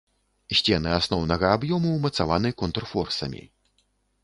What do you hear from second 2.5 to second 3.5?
контрфорсамі.